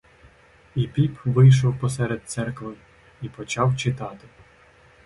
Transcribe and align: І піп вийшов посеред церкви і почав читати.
І 0.75 0.87
піп 0.87 1.17
вийшов 1.25 1.79
посеред 1.79 2.21
церкви 2.29 2.73
і 3.21 3.29
почав 3.29 3.77
читати. 3.77 4.27